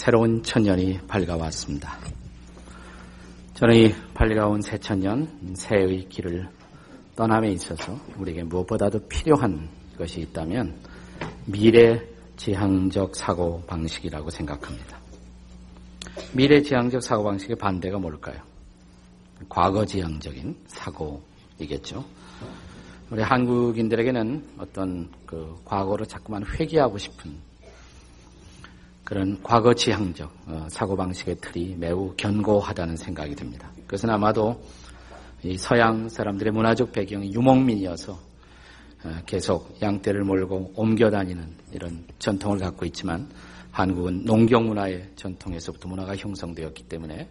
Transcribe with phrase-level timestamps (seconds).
[0.00, 1.98] 새로운 천년이 밝아왔습니다.
[3.52, 6.48] 저는 이 밝아온 새 천년, 새의 길을
[7.14, 9.68] 떠남에 있어서 우리에게 무엇보다도 필요한
[9.98, 10.74] 것이 있다면
[11.44, 12.02] 미래
[12.38, 14.98] 지향적 사고 방식이라고 생각합니다.
[16.32, 18.40] 미래 지향적 사고 방식의 반대가 뭘까요?
[19.50, 22.02] 과거 지향적인 사고이겠죠.
[23.10, 27.49] 우리 한국인들에게는 어떤 그 과거를 자꾸만 회귀하고 싶은
[29.10, 33.68] 그런 과거 지향적 어, 사고방식의 틀이 매우 견고하다는 생각이 듭니다.
[33.88, 34.62] 그것은 아마도
[35.42, 42.86] 이 서양 사람들의 문화적 배경이 유목민이어서 어, 계속 양떼를 몰고 옮겨 다니는 이런 전통을 갖고
[42.86, 43.28] 있지만
[43.72, 47.28] 한국은 농경 문화의 전통에서부터 문화가 형성되었기 때문에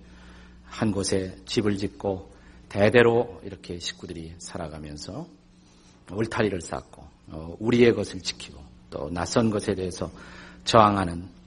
[0.65, 2.29] 한 곳에 집을 짓고
[2.67, 5.25] 대대로 이렇게 식구들이 살아가면서
[6.11, 10.11] 울타리를 쌓고 어, 우리의 것을 지키고 또 낯선 것에 대해서
[10.65, 11.38] 저항하는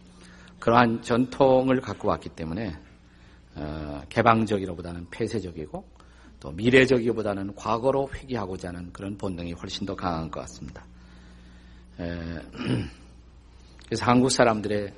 [0.62, 2.72] 그러한 전통을 갖고 왔기 때문에
[3.56, 5.84] 어, 개방적이로보다는 폐쇄적이고
[6.38, 10.86] 또 미래적이보다는 과거로 회귀하고자 하는 그런 본능이 훨씬 더 강한 것 같습니다.
[11.98, 12.04] 에,
[13.86, 14.94] 그래서 한국 사람들의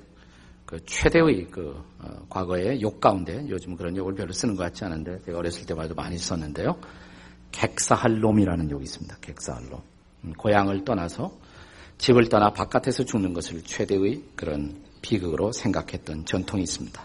[0.66, 5.22] 그 최대의 그 어, 과거의 욕 가운데 요즘 그런 욕을 별로 쓰는 것 같지 않은데
[5.22, 6.78] 제가 어렸을 때만 해도 많이 썼는데요.
[7.52, 9.16] 객사할 놈이라는 욕이 있습니다.
[9.22, 9.80] 객사할 놈.
[10.24, 11.32] 음, 고향을 떠나서
[11.96, 17.02] 집을 떠나 바깥에서 죽는 것을 최대의 그런 비극으로 생각했던 전통이 있습니다.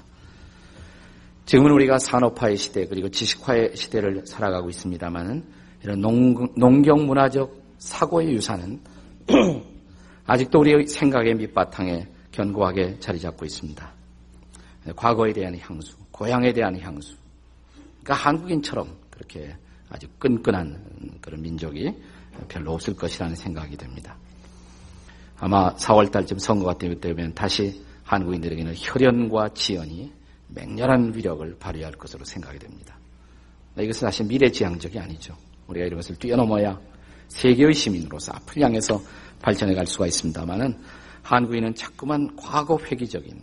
[1.46, 5.44] 지금은 우리가 산업화의 시대 그리고 지식화의 시대를 살아가고 있습니다만은
[5.84, 8.80] 이런 농, 경 문화적 사고의 유산은
[10.26, 13.94] 아직도 우리의 생각의 밑바탕에 견고하게 자리 잡고 있습니다.
[14.96, 17.16] 과거에 대한 향수, 고향에 대한 향수.
[18.04, 19.56] 그러니까 한국인처럼 그렇게
[19.90, 21.94] 아주 끈끈한 그런 민족이
[22.48, 24.16] 별로 없을 것이라는 생각이 듭니다.
[25.40, 30.12] 아마 4월달쯤 선거가 되면 다시 한국인들에게는 혈연과 지연이
[30.48, 32.98] 맹렬한 위력을 발휘할 것으로 생각이 됩니다.
[33.78, 35.36] 이것은 사실 미래지향적이 아니죠.
[35.68, 36.80] 우리가 이런 것을 뛰어넘어야
[37.28, 39.00] 세계의 시민으로서 앞을 향해서
[39.44, 40.76] 발전해 갈 수가 있습니다만은
[41.22, 43.40] 한국인은 자꾸만 과거 회귀적인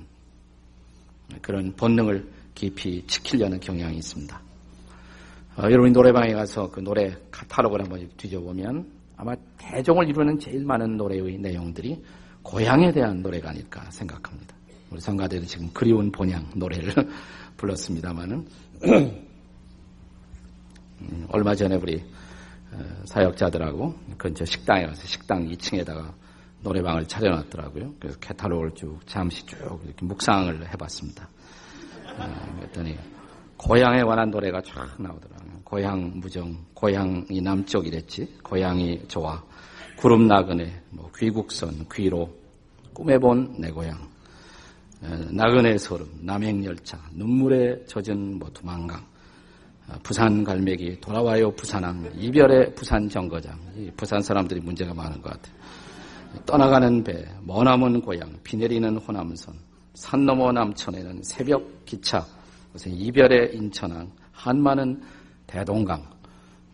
[1.40, 4.40] 그런 본능을 깊이 지키려는 경향이 있습니다.
[5.58, 11.38] 어, 여러분이 노래방에 가서 그 노래 카탈로그를 한번 뒤져보면 아마 대종을 이루는 제일 많은 노래의
[11.38, 12.02] 내용들이
[12.42, 14.55] 고향에 대한 노래가 아닐까 생각합니다.
[14.96, 16.90] 우리 성가대도 지금 그리운 본향 노래를
[17.58, 18.46] 불렀습니다마는
[21.02, 22.02] 음, 얼마 전에 우리
[22.72, 26.14] 어, 사역자들하고 근처 식당에 가서 식당 2층에다가
[26.62, 27.94] 노래방을 차려놨더라고요.
[28.00, 31.28] 그래서 캐탈로그를 쭉 잠시 쭉 이렇게 묵상을 해봤습니다.
[32.18, 32.96] 어, 그랬더니
[33.58, 35.60] 고향에 관한 노래가 쫙 나오더라고요.
[35.62, 39.44] 고향 무정, 고향이 남쪽이랬지, 고향이 좋아,
[39.98, 42.34] 구름 나그네, 뭐 귀국선, 귀로,
[42.94, 44.15] 꿈에 본 내 고향,
[45.00, 48.98] 나그네 소름, 남행열차, 눈물에 젖은 뭐 두만강,
[49.88, 53.58] 어, 부산 갈매기, 돌아와요 부산항, 이별의 부산 정거장.
[53.96, 55.54] 부산 사람들이 문제가 많은 것 같아요.
[56.44, 59.54] 떠나가는 배, 머나먼 고향, 비 내리는 호남선,
[59.94, 62.26] 산 너머 남천에는 새벽 기차,
[62.84, 65.00] 이별의 인천항, 한마는
[65.46, 66.04] 대동강,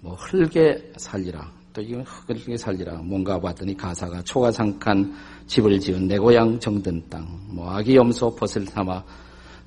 [0.01, 1.51] 뭐 흙에 살리라.
[1.73, 2.97] 또 이건 흙을 살리라.
[2.99, 5.15] 뭔가 봤더니 가사가 초가상칸
[5.53, 9.05] 집을 지은 내 고향 정든 땅, 뭐 아기 염소 벗을 삼아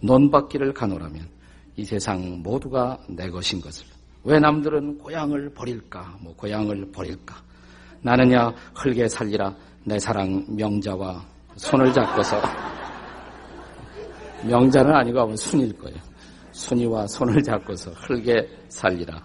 [0.01, 1.23] 논밭길을 가노라면
[1.75, 3.85] 이 세상 모두가 내 것인 것을.
[4.23, 6.17] 왜 남들은 고향을 버릴까?
[6.21, 7.35] 뭐 고향을 버릴까?
[8.01, 11.23] 나는야 흙에 살리라 내 사랑 명자와
[11.55, 12.41] 손을 잡고서
[14.43, 15.97] 명자는 아니고 아마 순일 거예요.
[16.51, 19.21] 순이와 손을 잡고서 흙에 살리라.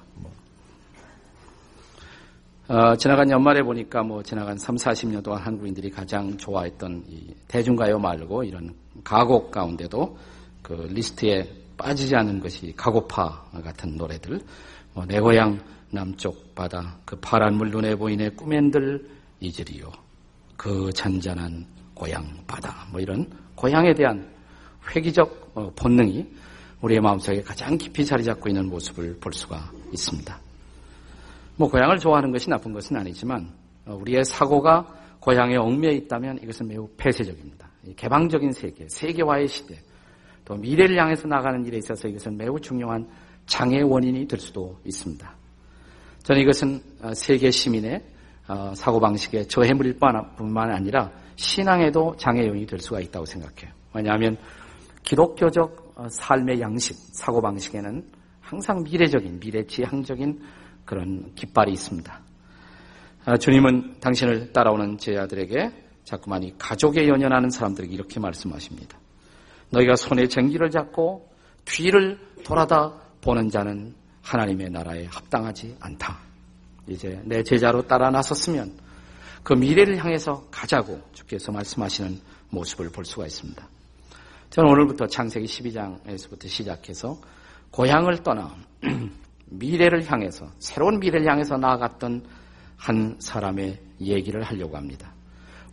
[2.71, 7.03] 어, 지나간 연말에 보니까 뭐 지나간 3, 40년 동안 한국인들이 가장 좋아했던
[7.49, 8.73] 대중가요 말고 이런
[9.03, 10.17] 가곡 가운데도
[10.63, 14.39] 그 리스트에 빠지지 않은 것이 가고파 같은 노래들,
[14.95, 15.59] 뭐 내 고향
[15.91, 19.05] 남쪽 바다, 그 파란 물 눈에 보이네 꿈엔들
[19.41, 19.91] 잊으리요.
[20.57, 24.31] 그 잔잔한 고향 바다, 뭐 이런 고향에 대한
[24.95, 26.25] 회귀적 어, 본능이
[26.83, 30.50] 우리의 마음속에 가장 깊이 자리 잡고 있는 모습을 볼 수가 있습니다.
[31.61, 33.53] 뭐 고향을 좋아하는 것이 나쁜 것은 아니지만
[33.85, 34.87] 어, 우리의 사고가
[35.21, 37.69] 고향에 얽매여 있다면 이것은 매우 폐쇄적입니다.
[37.97, 39.79] 개방적인 세계, 세계화의 시대,
[40.47, 43.07] 또 미래를 향해서 나가는 일에 있어서 이것은 매우 중요한
[43.45, 45.37] 장애 원인이 될 수도 있습니다.
[46.23, 48.03] 저는 이것은 어, 세계 시민의
[48.49, 49.99] 어, 사고방식의 저해물일
[50.39, 53.71] 뿐만 아니라 신앙에도 장애 요인이 될 수가 있다고 생각해요.
[53.93, 54.39] 왜냐하면
[55.03, 58.03] 기독교적 삶의 양식, 사고방식에는
[58.41, 60.41] 항상 미래적인, 미래지향적인
[60.85, 62.21] 그런 깃발이 있습니다.
[63.27, 65.73] 아, 주님은 당신을 따라오는 제자들에게
[66.05, 68.99] 자꾸만 이 가족에 연연하는 사람들에게 이렇게 말씀하십니다.
[69.71, 71.31] 너희가 손에 쟁기를 잡고
[71.65, 76.19] 뒤를 돌아다 보는 자는 하나님의 나라에 합당하지 않다.
[76.89, 78.73] 이제 내 제자로 따라 나섰으면
[79.43, 83.69] 그 미래를 향해서 가자고 주께서 말씀하시는 모습을 볼 수가 있습니다.
[84.51, 87.17] 저는 오늘부터 창세기 12장에서부터 시작해서
[87.71, 88.55] 고향을 떠나
[89.51, 92.25] 미래를 향해서 새로운 미래를 향해서 나아갔던
[92.77, 95.13] 한 사람의 얘기를 하려고 합니다.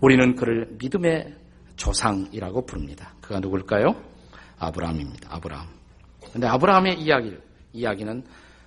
[0.01, 1.33] 우리는 그를 믿음의
[1.75, 3.13] 조상이라고 부릅니다.
[3.21, 3.95] 그가 누굴까요?
[4.59, 5.33] 아브라함입니다.
[5.35, 5.67] 아브라함.
[6.33, 7.41] 근데 아브라함의 이야기를,
[7.73, 8.23] 이야기는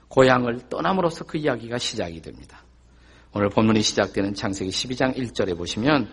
[0.09, 2.63] 고향을 떠남으로써 그 이야기가 시작이 됩니다.
[3.33, 6.09] 오늘 본문이 시작되는 창세기 12장 1절에 보시면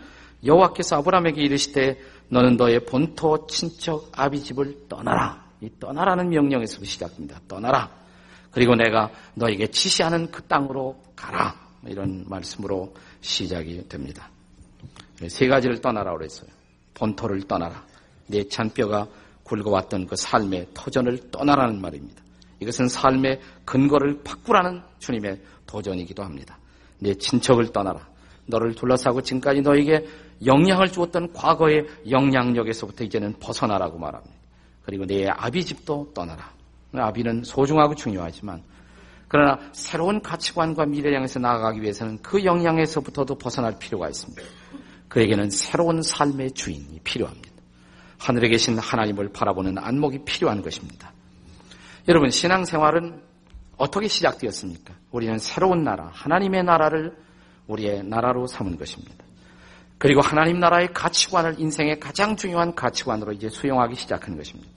[0.45, 5.47] 여호와께서 아브라함에게 이르시되 너는 너의 본토 친척 아비 집을 떠나라.
[5.61, 7.39] 이 떠나라는 명령에서 시작됩니다.
[7.47, 7.89] 떠나라.
[8.57, 11.55] 그리고 내가 너에게 지시하는 그 땅으로 가라.
[11.85, 14.31] 이런 말씀으로 시작이 됩니다.
[15.27, 16.49] 세 가지를 떠나라고 그랬어요.
[16.95, 17.85] 본토를 떠나라.
[18.25, 19.07] 내 잔뼈가
[19.43, 22.19] 굵어왔던 그 삶의 터전을 떠나라는 말입니다.
[22.59, 26.57] 이것은 삶의 근거를 바꾸라는 주님의 도전이기도 합니다.
[26.97, 28.07] 내 친척을 떠나라.
[28.47, 30.03] 너를 둘러싸고 지금까지 너에게
[30.43, 34.35] 영향을 주었던 과거의 영향력에서부터 이제는 벗어나라고 말합니다.
[34.81, 36.56] 그리고 내 아비 집도 떠나라.
[36.93, 38.63] 아비는 소중하고 중요하지만
[39.27, 44.41] 그러나 새로운 가치관과 미래를 향해서 나아가기 위해서는 그 영향에서부터도 벗어날 필요가 있습니다.
[45.09, 47.49] 그에게는 새로운 삶의 주인이 필요합니다.
[48.19, 51.11] 하늘에 계신 하나님을 바라보는 안목이 필요한 것입니다.
[52.07, 53.21] 여러분, 신앙생활은
[53.77, 54.93] 어떻게 시작되었습니까?
[55.11, 57.15] 우리는 새로운 나라, 하나님의 나라를
[57.67, 59.25] 우리의 나라로 삼은 것입니다.
[59.97, 64.76] 그리고 하나님 나라의 가치관을 인생의 가장 중요한 가치관으로 이제 수용하기 시작한 것입니다.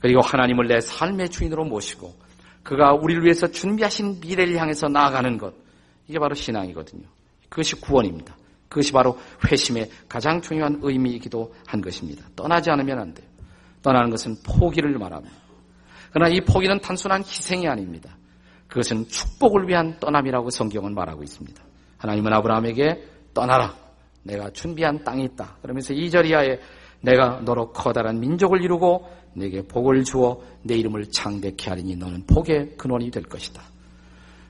[0.00, 2.14] 그리고 하나님을 내 삶의 주인으로 모시고
[2.62, 5.54] 그가 우리를 위해서 준비하신 미래를 향해서 나아가는 것.
[6.06, 7.04] 이게 바로 신앙이거든요.
[7.48, 8.36] 그것이 구원입니다.
[8.68, 9.18] 그것이 바로
[9.50, 12.26] 회심의 가장 중요한 의미이기도 한 것입니다.
[12.36, 13.26] 떠나지 않으면 안 돼요.
[13.82, 15.34] 떠나는 것은 포기를 말합니다.
[16.12, 18.16] 그러나 이 포기는 단순한 희생이 아닙니다.
[18.68, 21.62] 그것은 축복을 위한 떠남이라고 성경은 말하고 있습니다.
[21.98, 23.74] 하나님은 아브라함에게 떠나라.
[24.22, 25.56] 내가 준비한 땅이 있다.
[25.62, 26.60] 그러면서 이절 이하에
[27.00, 33.10] 내가 너로 커다란 민족을 이루고 내게 복을 주어 내 이름을 창대케 하리니 너는 복의 근원이
[33.10, 33.62] 될 것이다.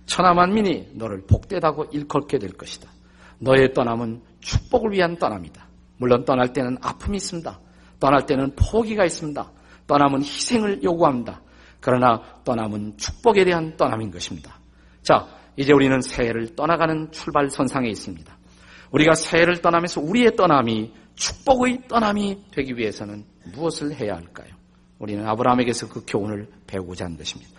[0.06, 2.90] 천하만민이 너를 복되다고 일컬게 될 것이다.
[3.38, 5.68] 너의 떠남은 축복을 위한 떠남이다.
[5.98, 7.60] 물론 떠날 때는 아픔이 있습니다.
[8.00, 9.52] 떠날 때는 포기가 있습니다.
[9.86, 11.42] 떠남은 희생을 요구합니다.
[11.80, 14.58] 그러나 떠남은 축복에 대한 떠남인 것입니다.
[15.02, 15.26] 자,
[15.56, 18.36] 이제 우리는 새해를 떠나가는 출발선상에 있습니다.
[18.92, 24.57] 우리가 새해를 떠나면서 우리의 떠남이 축복의 떠남이 되기 위해서는 무엇을 해야 할까요?
[24.98, 27.50] 우리는 아브라함에게서 그 교훈을 배우고자 하는 것입니다.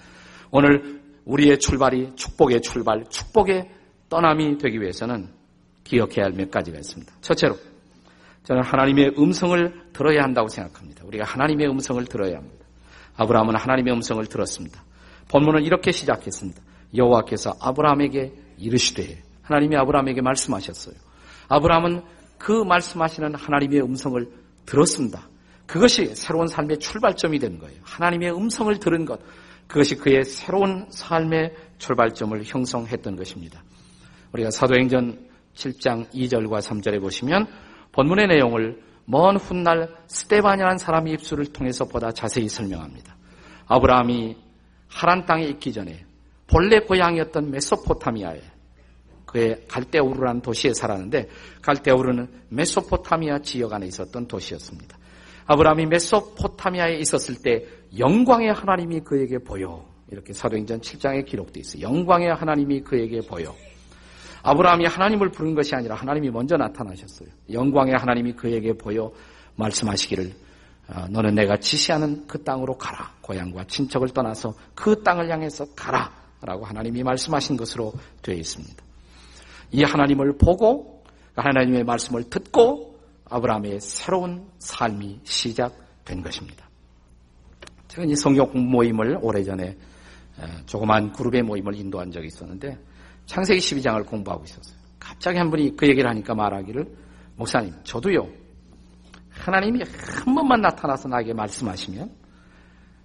[0.51, 3.69] 오늘 우리의 출발이 축복의 출발, 축복의
[4.09, 5.29] 떠남이 되기 위해서는
[5.83, 7.13] 기억해야 할 몇 가지가 있습니다.
[7.21, 7.55] 첫째로,
[8.43, 11.05] 저는 하나님의 음성을 들어야 한다고 생각합니다.
[11.05, 12.65] 우리가 하나님의 음성을 들어야 합니다.
[13.15, 14.83] 아브라함은 하나님의 음성을 들었습니다.
[15.29, 16.61] 본문은 이렇게 시작했습니다.
[16.95, 20.95] 여호와께서 아브라함에게 이르시되 하나님이 아브라함에게 말씀하셨어요.
[21.47, 22.01] 아브라함은
[22.37, 24.27] 그 말씀하시는 하나님의 음성을
[24.65, 25.27] 들었습니다.
[25.69, 27.79] 그것이 새로운 삶의 출발점이 된 거예요.
[27.83, 29.19] 하나님의 음성을 들은 것.
[29.67, 33.63] 그것이 그의 새로운 삶의 출발점을 형성했던 것입니다.
[34.33, 37.45] 우리가 사도행전 7장 2절과 3절에 보시면
[37.91, 43.15] 본문의 내용을 먼 훗날 스테반이라는 사람의 입술을 통해서 보다 자세히 설명합니다.
[43.67, 44.37] 아브라함이
[44.87, 46.03] 하란 땅에 있기 전에
[46.47, 48.41] 본래 고향이었던 메소포타미아에
[49.27, 51.29] 그의 갈대우르라는 도시에 살았는데
[51.61, 54.98] 갈대우르는 메소포타미아 지역 안에 있었던 도시였습니다.
[55.49, 57.65] 아브라함이 메소포타미아에 있었을 때
[57.97, 61.81] 영광의 하나님이 그에게 보여 이렇게 사도행전 7장에 기록되어 있어요.
[61.81, 63.55] 영광의 하나님이 그에게 보여.
[64.43, 67.29] 아브라함이 하나님을 부른 것이 아니라 하나님이 먼저 나타나셨어요.
[67.51, 69.11] 영광의 하나님이 그에게 보여
[69.55, 70.33] 말씀하시기를
[70.87, 73.11] 아, 너는 내가 지시하는 그 땅으로 가라.
[73.21, 76.11] 고향과 친척을 떠나서 그 땅을 향해서 가라.
[76.41, 78.83] 라고 하나님이 말씀하신 것으로 되어 있습니다.
[79.71, 81.03] 이 하나님을 보고
[81.35, 82.88] 하나님의 말씀을 듣고
[83.29, 86.67] 아브라함의 새로운 삶이 시작된 것입니다.
[87.87, 89.77] 제가 이 성경 모임을 오래전에
[90.65, 92.77] 조그만 그룹의 모임을 인도한 적이 있었는데
[93.25, 94.77] 창세기 12장을 공부하고 있었어요.
[94.99, 96.85] 갑자기 한 분이 그 얘기를 하니까 말하기를
[97.35, 98.27] 목사님 저도요
[99.29, 99.83] 하나님이
[100.25, 102.11] 한 번만 나타나서 나에게 말씀하시면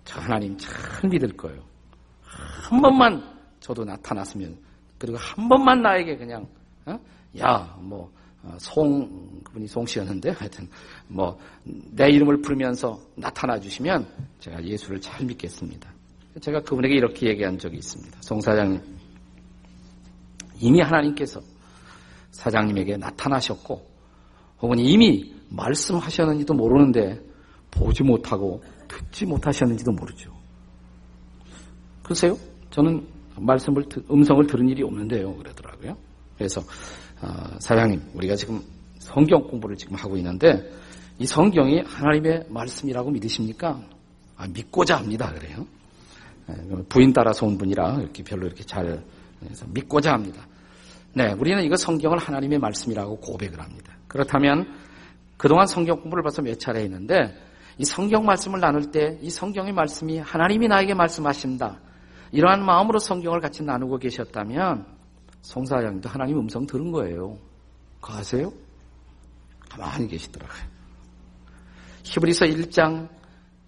[0.05, 0.73] 저 하나님 잘
[1.09, 1.63] 믿을 거예요.
[2.23, 3.23] 한 번만
[3.61, 4.59] 저도 나타났으면
[4.99, 6.47] 그리고 한 번만 나에게 그냥
[6.87, 6.99] 어?
[7.39, 8.11] 야뭐 어,
[8.59, 10.69] 송 그분이 송 씨였는데 하여튼
[11.09, 14.07] 뭐 내 이름을 부르면서 나타나 주시면
[14.41, 15.91] 제가 예수를 잘 믿겠습니다.
[16.41, 18.19] 제가 그분에게 이렇게 얘기한 적이 있습니다.
[18.21, 18.81] 송 사장님
[20.61, 21.41] 이미 하나님께서
[22.33, 23.95] 사장님에게 나타나셨고
[24.61, 27.21] 혹은 이미 말씀하셨는지도 모르는데
[27.71, 30.33] 보지 못하고 듣지 못하셨는지도 모르죠.
[32.03, 32.37] 글쎄요,
[32.71, 35.35] 저는 말씀을, 음성을 들은 일이 없는데요.
[35.37, 35.97] 그러더라고요.
[36.37, 36.65] 그래서, 어,
[37.59, 38.61] 사장님, 우리가 지금
[38.99, 40.71] 성경 공부를 지금 하고 있는데,
[41.19, 43.81] 이 성경이 하나님의 말씀이라고 믿으십니까?
[44.37, 45.33] 아, 믿고자 합니다.
[45.33, 45.67] 그래요.
[46.51, 49.03] 예, 부인 따라서 온 분이라 이렇게 별로 이렇게 잘
[49.69, 50.47] 믿고자 합니다.
[51.15, 53.97] 네, 우리는 이거 성경을 하나님의 말씀이라고 고백을 합니다.
[54.09, 54.67] 그렇다면
[55.37, 57.35] 그동안 성경 공부를 벌써 몇 차례 했는데
[57.79, 61.79] 이 성경 말씀을 나눌 때 이 성경의 말씀이 하나님이 나에게 말씀하신다.
[62.33, 64.87] 이러한 마음으로 성경을 같이 나누고 계셨다면
[65.45, 67.37] 송사장님도 하나님 음성 들은 거예요.
[68.01, 68.53] 그거 아세요?
[69.69, 70.63] 가만히 계시더라고요.
[72.03, 73.09] 히브리서 1장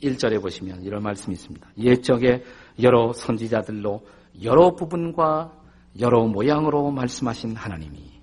[0.03, 1.69] 1절에 보시면 이런 말씀이 있습니다.
[1.79, 2.45] 옛적에
[2.83, 4.07] 여러 선지자들로
[4.43, 5.53] 여러 부분과
[6.01, 8.17] 여러 모양으로 말씀하신 하나님이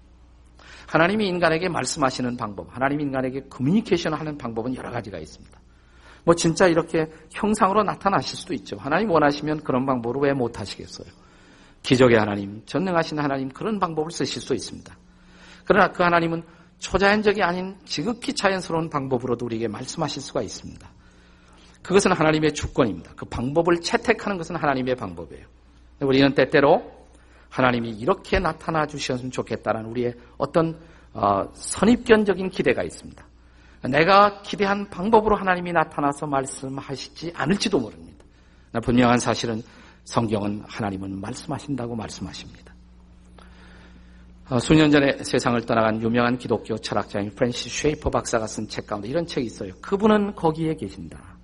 [0.87, 5.59] 하나님이 인간에게 말씀하시는 방법, 하나님이 인간에게 커뮤니케이션 하는 방법은 여러 가지가 있습니다.
[6.23, 8.77] 뭐 진짜 이렇게 형상으로 나타나실 수도 있죠.
[8.77, 11.22] 하나님 원하시면 그런 방법으로 왜 못하시겠어요?
[11.83, 14.95] 기적의 하나님, 전능하신 하나님 그런 방법을 쓰실 수 있습니다.
[15.65, 16.43] 그러나 그 하나님은
[16.79, 20.89] 초자연적이 아닌 지극히 자연스러운 방법으로도 우리에게 말씀하실 수가 있습니다.
[21.81, 23.11] 그것은 하나님의 주권입니다.
[23.15, 25.45] 그 방법을 채택하는 것은 하나님의 방법이에요.
[25.99, 26.91] 우리는 때때로
[27.49, 30.79] 하나님이 이렇게 나타나 주셨으면 좋겠다는 우리의 어떤
[31.13, 33.23] 어, 선입견적인 기대가 있습니다.
[33.89, 38.23] 내가 기대한 방법으로 하나님이 나타나서 말씀하시지 않을지도 모릅니다.
[38.81, 39.61] 분명한 사실은
[40.05, 42.73] 성경은 하나님은 말씀하신다고 말씀하십니다.
[44.49, 49.25] 어, 수년 전에 세상을 떠나간 유명한 기독교 철학자인 프랜시스 쉐이퍼 박사가 쓴 책 가운데 이런
[49.25, 49.73] 책이 있어요.
[49.81, 51.37] 그분은 거기에 계신다.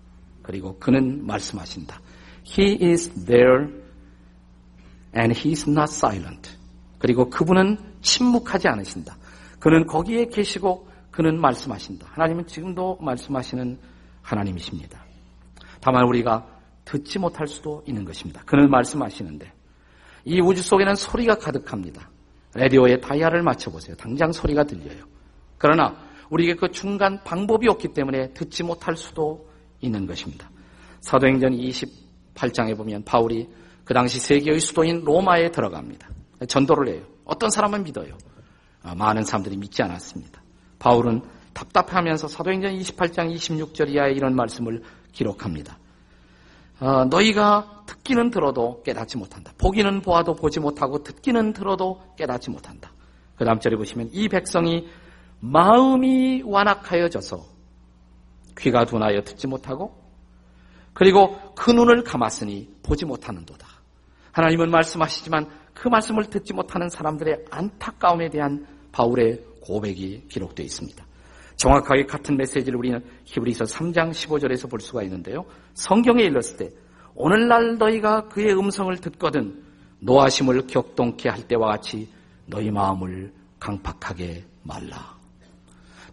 [0.43, 1.99] 그리고 그는 말씀하신다.
[2.45, 3.67] He is there
[5.15, 6.57] and he is not silent.
[6.97, 9.17] 그리고 그분은 침묵하지 않으신다.
[9.59, 12.07] 그는 거기에 계시고 그는 말씀하신다.
[12.11, 13.77] 하나님은 지금도 말씀하시는
[14.21, 15.03] 하나님이십니다.
[15.81, 16.45] 다만 우리가
[16.89, 18.41] 듣지 못할 수도 있는 것입니다.
[18.45, 19.53] 그는 말씀하시는데
[20.25, 22.09] 이 우주 속에는 소리가 가득합니다.
[22.55, 23.95] 라디오에 다이아를 맞춰보세요.
[23.95, 25.05] 당장 소리가 들려요.
[25.59, 25.95] 그러나
[26.31, 29.47] 우리에게 그 중간 방법이 없기 때문에 듣지 못할 수도
[29.81, 30.49] 있는 것입니다.
[31.01, 33.47] 사도행전 28장에 보면 바울이
[33.85, 36.09] 그 당시 세계의 수도인 로마에 들어갑니다.
[36.47, 37.03] 전도를 해요.
[37.23, 38.17] 어떤 사람은 믿어요.
[38.81, 40.41] 아, 많은 사람들이 믿지 않았습니다.
[40.79, 41.21] 바울은
[41.53, 44.81] 답답하면서 사도행전 28장 26절 이하에 이런 말씀을
[45.11, 45.77] 기록합니다.
[46.79, 49.51] 어, 너희가 듣기는 들어도 깨닫지 못한다.
[49.57, 52.91] 보기는 보아도 보지 못하고 듣기는 들어도 깨닫지 못한다.
[53.35, 54.87] 그 다음 절에 보시면 이 백성이
[55.39, 57.37] 마음이 완악하여져서
[58.57, 59.97] 귀가 둔하여 듣지 못하고
[60.93, 63.67] 그리고 그 눈을 감았으니 보지 못하는도다.
[64.31, 71.05] 하나님은 말씀하시지만 그 말씀을 듣지 못하는 사람들의 안타까움에 대한 바울의 고백이 기록되어 있습니다.
[71.59, 75.45] 정확하게 같은 메시지를 우리는 히브리서 3장 15절에서 볼 수가 있는데요.
[75.73, 76.69] 성경에 일렀을 때
[77.15, 79.61] 오늘날 너희가 그의 음성을 듣거든
[79.99, 82.07] 노하심을 격동케 할 때와 같이
[82.45, 85.17] 너희 마음을 강팍하게 말라.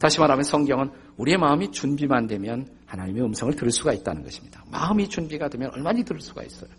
[0.00, 4.64] 다시 말하면 성경은 우리의 마음이 준비만 되면 하나님의 음성을 들을 수가 있다는 것입니다.
[4.70, 6.70] 마음이 준비가 되면 얼마나 들을 수가 있어요.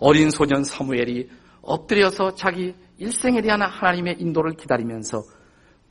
[0.00, 1.28] 어린 소년 사무엘이
[1.60, 5.22] 엎드려서 자기 일생에 대한 하나님의 인도를 기다리면서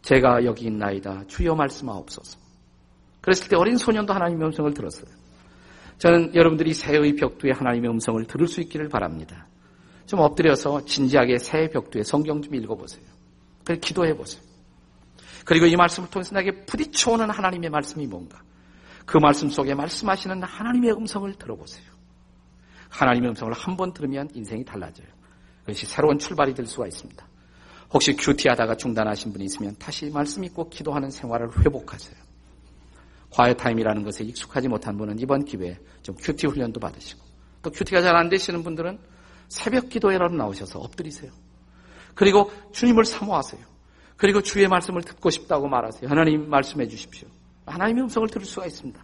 [0.07, 2.39] 제가 여기 있나이다 주여 말씀하옵소서.
[3.19, 5.11] 그랬을 때 어린 소년도 하나님의 음성을 들었어요.
[5.97, 9.47] 저는 여러분들이 새의 벽두에 하나님의 음성을 들을 수 있기를 바랍니다.
[10.05, 13.03] 좀 엎드려서 진지하게 새의 벽두에 성경 좀 읽어보세요.
[13.65, 14.41] 그리고 기도해 보세요.
[15.43, 18.41] 그리고 이 말씀을 통해서 나에게 부딪혀오는 하나님의 말씀이 뭔가.
[19.05, 21.85] 그 말씀 속에 말씀하시는 하나님의 음성을 들어보세요.
[22.89, 25.07] 하나님의 음성을 한 번 들으면 인생이 달라져요.
[25.61, 27.27] 그것이 새로운 출발이 될 수가 있습니다.
[27.93, 32.15] 혹시 큐티하다가 중단하신 분이 있으면 다시 말씀 읽고 기도하는 생활을 회복하세요.
[33.29, 37.21] Quiet Time이라는 것에 익숙하지 못한 분은 이번 기회에 좀 QT 훈련도 받으시고
[37.61, 38.99] 또 QT가 잘 안 되시는 분들은
[39.47, 41.31] 새벽 기도회라도 나오셔서 엎드리세요.
[42.15, 43.61] 그리고 주님을 사모하세요.
[44.17, 46.09] 그리고 주의 말씀을 듣고 싶다고 말하세요.
[46.09, 47.27] 하나님 말씀해 주십시오.
[47.65, 48.99] 하나님의 음성을 들을 수가 있습니다.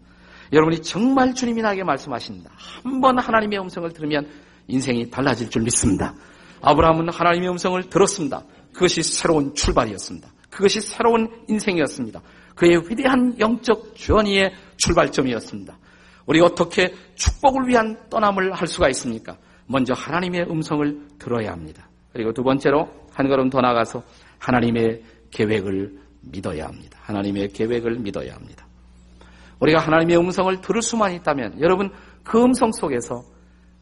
[0.52, 2.50] 여러분이 정말 주님이 나에게 말씀하신다.
[2.84, 4.28] 한번 하나님의 음성을 들으면
[4.68, 6.16] 인생이 달라질 줄 믿습니다.
[6.62, 8.44] 아브라함은 하나님의 음성을 들었습니다.
[8.74, 10.28] 그것이 새로운 출발이었습니다.
[10.50, 12.22] 그것이 새로운 인생이었습니다.
[12.56, 15.78] 그의 위대한 영적 주원이의 출발점이었습니다.
[16.26, 19.38] 우리 어떻게 축복을 위한 떠남을 할 수가 있습니까?
[19.66, 21.90] 먼저 하나님의 음성을 들어야 합니다.
[22.12, 24.04] 그리고 두 번째로 한 걸음 더 나가서
[24.40, 27.00] 하나님의 계획을 믿어야 합니다.
[27.02, 28.68] 하나님의 계획을 믿어야 합니다.
[29.60, 31.92] 우리가 하나님의 음성을 들을 수만 있다면 여러분
[32.24, 33.24] 그 음성 속에서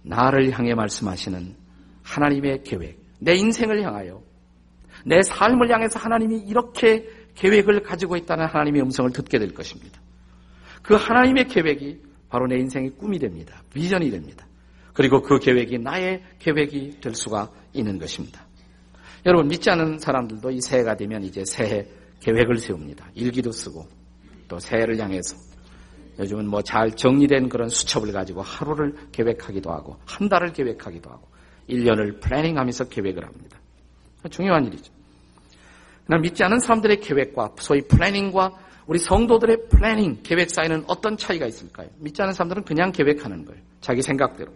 [0.04, 1.56] 나를 향해 말씀하시는
[2.04, 4.22] 하나님의 계획, 내 인생을 향하여
[5.06, 10.00] 내 삶을 향해서 하나님이 이렇게 계획을 가지고 있다는 하나님의 음성을 듣게 될 것입니다.
[10.82, 13.62] 그 하나님의 계획이 바로 내 인생의 꿈이 됩니다.
[13.74, 14.46] 비전이 됩니다.
[14.94, 18.46] 그리고 그 계획이 나의 계획이 될 수가 있는 것입니다.
[19.26, 21.86] 여러분 믿지 않는 사람들도 이 새해가 되면 이제 새해
[22.20, 23.12] 계획을 세웁니다.
[23.14, 23.88] 일기도 쓰고
[24.48, 25.38] 또 새해를 향해서
[26.20, 31.28] 요즘은 뭐 잘 정리된 그런 수첩을 가지고 하루를 계획하기도 하고 한 달을 계획하기도 하고
[31.70, 33.61] 1년을 planning하면서 계획을 합니다.
[34.30, 34.92] 중요한 일이죠.
[36.06, 38.52] 그러나 믿지 않는 사람들의 계획과 소위 planning과
[38.88, 41.88] 우리 성도들의 planning, 계획 사이는 어떤 차이가 있을까요?
[42.00, 43.62] 믿지 않는 사람들은 그냥 계획하는 거예요.
[43.80, 44.52] 자기 생각대로,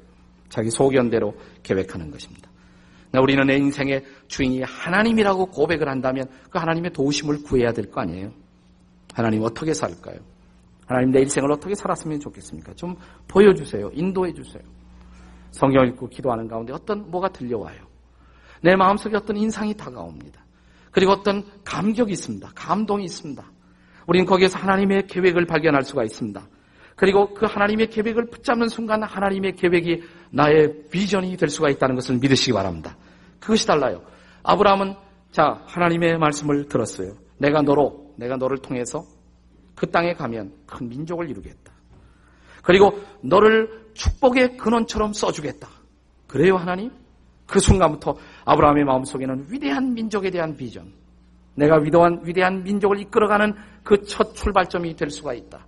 [0.50, 2.50] 자기 소견대로 계획하는 것입니다.
[3.14, 8.32] 우리는 내 인생의 주인이 하나님이라고 고백을 한다면 그 하나님의 도우심을 구해야 될 거 아니에요?
[9.14, 10.18] 하나님 어떻게 살까요?
[10.86, 12.74] 하나님 내 인생을 어떻게 살았으면 좋겠습니까?
[12.74, 12.96] 좀
[13.30, 13.90] 보여주세요.
[13.94, 14.62] 인도해 주세요.
[15.52, 17.95] 성경 읽고 기도하는 가운데 어떤 뭐가 들려와요.
[18.62, 20.44] 내 마음속에 어떤 인상이 다가옵니다.
[20.92, 22.52] 그리고 어떤 감격이 있습니다.
[22.56, 23.44] 감동이 있습니다.
[24.08, 26.48] 우리는 거기에서 하나님의 계획을 발견할 수가 있습니다.
[26.96, 32.54] 그리고 그 하나님의 계획을 붙잡는 순간 하나님의 계획이 나의 비전이 될 수가 있다는 것을 믿으시기
[32.54, 32.96] 바랍니다.
[33.40, 34.02] 그것이 달라요.
[34.44, 34.96] 아브라함은
[35.32, 37.14] 자 하나님의 말씀을 들었어요.
[37.38, 39.04] 내가 너로 내가 너를 통해서
[39.76, 41.74] 그 땅에 가면 큰 민족을 이루겠다.
[42.64, 45.68] 그리고 너를 축복의 근원처럼 써주겠다.
[46.28, 46.92] 그래요 하나님?
[47.46, 50.92] 그 순간부터 아브라함의 마음속에는 위대한 민족에 대한 비전,
[51.56, 55.66] 내가 위대한, 위대한 민족을 이끌어가는 그 첫 출발점이 될 수가 있다.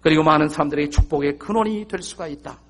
[0.00, 2.60] 그리고 많은 사람들의 축복의 근원이 될 수가 있다.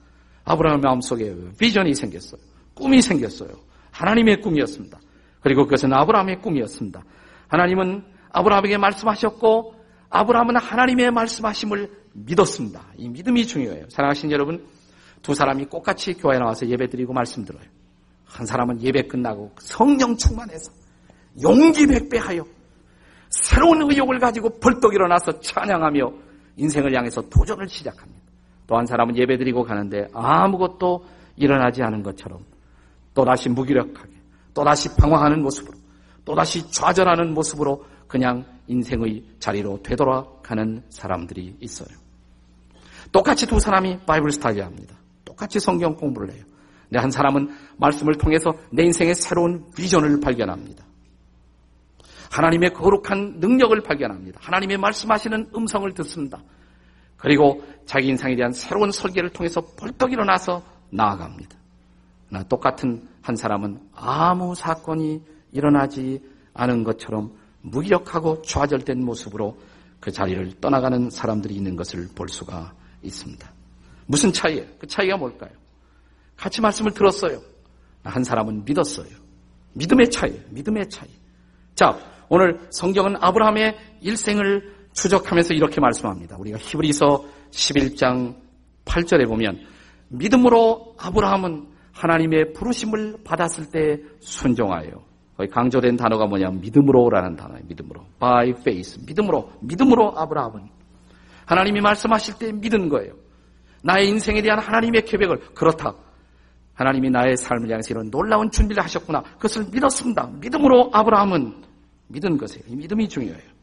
[0.44, 2.40] 아브라함의 마음속에 비전이 생겼어요.
[2.74, 3.50] 꿈이 생겼어요.
[3.90, 4.98] 하나님의 꿈이었습니다.
[5.40, 7.02] 그리고 그것은 아브라함의 꿈이었습니다.
[7.48, 9.74] 하나님은 아브라함에게 말씀하셨고
[10.08, 12.86] 아브라함은 하나님의 말씀하심을 믿었습니다.
[12.96, 13.86] 이 믿음이 중요해요.
[13.90, 14.64] 사랑하신 여러분,
[15.22, 17.75] 두 사람이 똑같이 교회에 나와서 예배드리고 말씀들어요.
[18.26, 20.70] 한 사람은 예배 끝나고 성령 충만해서
[21.42, 22.44] 용기 백배하여
[23.30, 26.12] 새로운 의욕을 가지고 벌떡 일어나서 찬양하며
[26.56, 28.26] 인생을 향해서 도전을 시작합니다.
[28.66, 32.40] 또 한 사람은 예배 드리고 가는데 아무것도 일어나지 않은 것처럼
[33.14, 34.10] 또다시 무기력하게
[34.54, 35.78] 또다시 방황하는 모습으로
[36.24, 41.88] 또다시 좌절하는 모습으로 그냥 인생의 자리로 되돌아가는 사람들이 있어요.
[43.12, 44.96] 똑같이 두 사람이 바이블 스타디 합니다.
[45.24, 46.44] 똑같이 성경 공부를 해요.
[46.88, 50.84] 근데 한 사람은 말씀을 통해서 내 인생의 새로운 비전을 발견합니다.
[52.30, 54.40] 하나님의 거룩한 능력을 발견합니다.
[54.42, 56.42] 하나님의 말씀하시는 음성을 듣습니다.
[57.16, 61.56] 그리고 자기 인생에 대한 새로운 설계를 통해서 벌떡 일어나서 나아갑니다.
[62.28, 65.22] 나 똑같은 한 사람은 아무 사건이
[65.52, 66.22] 일어나지
[66.54, 69.58] 않은 것처럼 무기력하고 좌절된 모습으로
[70.00, 72.72] 그 자리를 떠나가는 사람들이 있는 것을 볼 수가
[73.02, 73.50] 있습니다.
[74.06, 74.64] 무슨 차이예요?
[74.78, 75.50] 그 차이가 뭘까요?
[76.36, 77.40] 같이 말씀을 들었어요.
[78.04, 79.08] 한 사람은 믿었어요.
[79.74, 81.08] 믿음의 차이, 믿음의 차이.
[81.74, 86.36] 자, 오늘 성경은 아브라함의 일생을 추적하면서 이렇게 말씀합니다.
[86.38, 88.36] 우리가 히브리서 11장
[88.84, 89.60] 8절에 보면
[90.08, 95.04] 믿음으로 아브라함은 하나님의 부르심을 받았을 때 순종하여
[95.36, 97.64] 거기 강조된 단어가 뭐냐면 믿음으로라는 단어예요.
[97.66, 98.06] 믿음으로.
[98.18, 99.00] by faith.
[99.06, 99.52] 믿음으로.
[99.60, 100.68] 믿음으로 아브라함은
[101.44, 103.12] 하나님이 말씀하실 때 믿은 거예요.
[103.82, 105.94] 나의 인생에 대한 하나님의 계획을 그렇다.
[106.76, 109.22] 하나님이 나의 삶을 향해서 이런 놀라운 준비를 하셨구나.
[109.22, 110.30] 그것을 믿었습니다.
[110.40, 111.54] 믿음으로 아브라함은
[112.08, 112.64] 믿은 것이에요.
[112.68, 113.56] 이 믿음이 중요해요.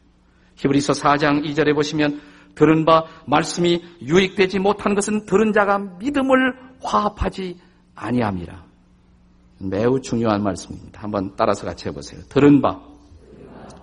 [0.56, 2.20] 히브리서 4장 2절에 보시면
[2.54, 7.58] 들은 바 말씀이 유익되지 못한 것은 들은 자가 믿음을 화합하지
[7.94, 8.64] 아니함이라.
[9.58, 11.02] 매우 중요한 말씀입니다.
[11.02, 12.20] 한번 따라서 같이 해보세요.
[12.28, 12.80] 들은 바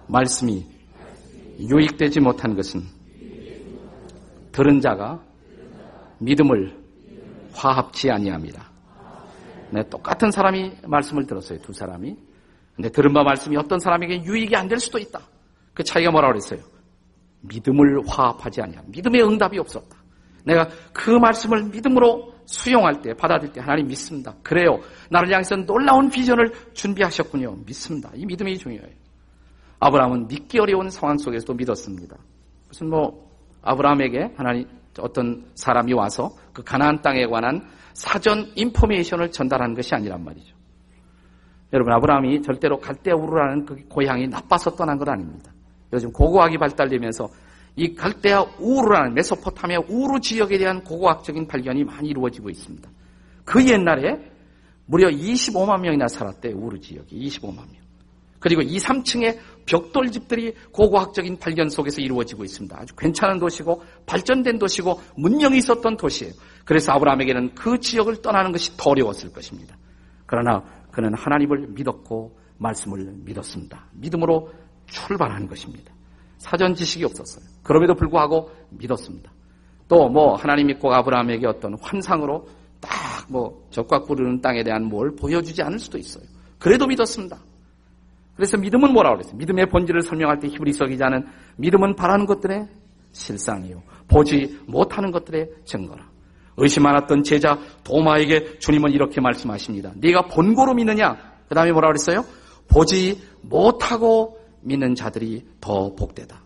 [0.07, 0.65] 말씀이
[1.59, 2.81] 유익되지 못한 것은
[4.51, 5.21] 들은 자가
[6.19, 6.77] 믿음을
[7.53, 8.70] 화합지 아니함이라.
[9.71, 11.59] 네, 똑같은 사람이 말씀을 들었어요.
[11.59, 12.15] 두 사람이.
[12.75, 15.19] 근데 들은 바 말씀이 어떤 사람에게 유익이 안 될 수도 있다.
[15.73, 16.59] 그 차이가 뭐라고 그랬어요?
[17.41, 18.85] 믿음을 화합하지 아니함.
[18.87, 19.97] 믿음의 응답이 없었다.
[20.45, 24.33] 내가 그 말씀을 믿음으로 수용할 때, 받아들일 때 하나님 믿습니다.
[24.43, 24.79] 그래요.
[25.09, 27.57] 나를 향해서 놀라운 비전을 준비하셨군요.
[27.65, 28.09] 믿습니다.
[28.15, 28.93] 이 믿음이 중요해요.
[29.79, 32.17] 아브라함은 믿기 어려운 상황 속에서도 믿었습니다.
[32.67, 33.31] 무슨 뭐
[33.61, 34.67] 아브라함에게 하나님
[34.99, 40.55] 어떤 사람이 와서 그 가나안 땅에 관한 사전 인포메이션을 전달한 것이 아니란 말이죠.
[41.73, 45.51] 여러분 아브라함이 절대로 갈대 우르라는 그 고향이 나빠서 떠난 것 아닙니다.
[45.93, 47.29] 요즘 고고학이 발달되면서
[47.77, 52.89] 이 갈대아 우르라는 메소포타미아 우르 지역에 대한 고고학적인 발견이 많이 이루어지고 있습니다.
[53.45, 54.31] 그 옛날에
[54.85, 56.57] 무려 25만 명이나 살았대요.
[56.57, 57.81] 우르 지역이 25만 명.
[58.39, 62.77] 그리고 2, 3층의 벽돌 집들이 고고학적인 발견 속에서 이루어지고 있습니다.
[62.79, 66.33] 아주 괜찮은 도시고 발전된 도시고 문명이 있었던 도시예요.
[66.65, 69.75] 그래서 아브라함에게는 그 지역을 떠나는 것이 더 어려웠을 것입니다.
[70.25, 73.87] 그러나 그는 하나님을 믿었고 말씀을 믿었습니다.
[73.93, 74.51] 믿음으로
[74.87, 75.93] 출발한 것입니다.
[76.37, 77.45] 사전 지식이 없었어요.
[77.63, 79.31] 그럼에도 불구하고 믿었습니다.
[79.87, 82.47] 또 뭐 하나님이 꼭 아브라함에게 어떤 환상으로
[82.79, 86.23] 딱 뭐 적과 꾸르는 땅에 대한 뭘 보여주지 않을 수도 있어요.
[86.59, 87.39] 그래도 믿었습니다.
[88.35, 89.37] 그래서 믿음은 뭐라고 그랬어요?
[89.37, 91.25] 믿음의 본질을 설명할 때 히브리서 기자는
[91.57, 92.67] 믿음은 바라는 것들의
[93.11, 93.83] 실상이요.
[94.07, 96.09] 보지 못하는 것들의 증거라.
[96.57, 99.91] 의심 많았던 제자 도마에게 주님은 이렇게 말씀하십니다.
[99.95, 101.17] 네가 본고로 믿느냐?
[101.47, 102.25] 그 다음에 뭐라고 그랬어요?
[102.67, 106.41] 보지 못하고 믿는 자들이 더 복되다.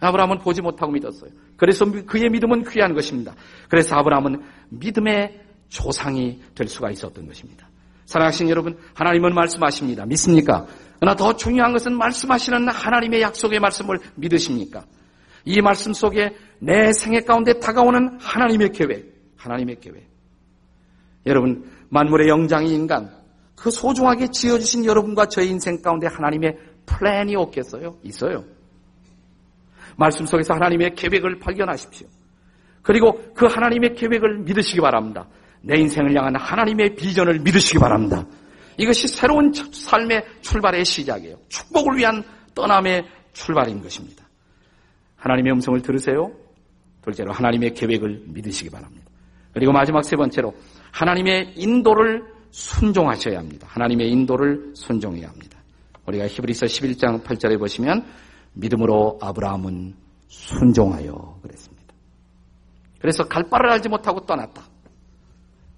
[0.00, 1.30] 아브라함은 보지 못하고 믿었어요.
[1.56, 3.34] 그래서 그의 믿음은 귀한 것입니다.
[3.68, 7.68] 그래서 아브라함은 믿음의 조상이 될 수가 있었던 것입니다.
[8.04, 10.04] 사랑하신 여러분, 하나님은 말씀하십니다.
[10.04, 10.66] 믿습니까?
[11.04, 14.86] 그러나 더 중요한 것은 말씀하시는 하나님의 약속의 말씀을 믿으십니까?
[15.44, 20.08] 이 말씀 속에 내 생애 가운데 다가오는 하나님의 계획, 하나님의 계획.
[21.26, 23.10] 여러분, 만물의 영장이 인간,
[23.54, 27.98] 그 소중하게 지어주신 여러분과 저의 인생 가운데 하나님의 플랜이 없겠어요?
[28.02, 28.42] 있어요.
[29.98, 32.08] 말씀 속에서 하나님의 계획을 발견하십시오.
[32.80, 35.26] 그리고 그 하나님의 계획을 믿으시기 바랍니다.
[35.60, 38.24] 내 인생을 향한 하나님의 비전을 믿으시기 바랍니다.
[38.78, 41.36] 이것이 새로운 삶의 출발의 시작이에요.
[41.48, 42.22] 축복을 위한
[42.54, 44.24] 떠남의 출발인 것입니다.
[45.16, 46.32] 하나님의 음성을 들으세요.
[47.02, 49.04] 둘째로 하나님의 계획을 믿으시기 바랍니다.
[49.52, 50.54] 그리고 마지막 세 번째로
[50.92, 53.66] 하나님의 인도를 순종하셔야 합니다.
[53.70, 55.58] 하나님의 인도를 순종해야 합니다.
[56.06, 58.04] 우리가 히브리서 11장 8절에 보시면
[58.54, 59.94] 믿음으로 아브라함은
[60.28, 61.94] 순종하여 그랬습니다.
[63.00, 64.62] 그래서 갈 바를 알지 못하고 떠났다.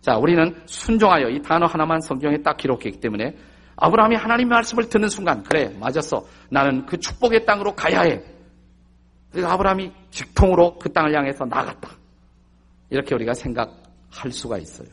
[0.06, 3.34] 자, 우리는 순종하여 이 단어 하나만 성경에 딱 기록했기 때문에
[3.74, 8.22] 아브라함이 하나님의 말씀을 듣는 순간 그래 맞았어 나는 그 축복의 땅으로 가야 해.
[9.32, 11.90] 그래서 아브라함이 직통으로 그 땅을 향해서 나갔다.
[12.88, 14.86] 이렇게 우리가 생각할 수가 있어요.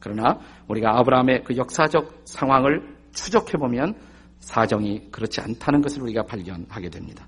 [0.00, 3.94] 그러나 우리가 아브라함의 그 역사적 상황을 추적해 보면
[4.40, 7.24] 사정이 그렇지 않다는 것을 우리가 발견하게 됩니다.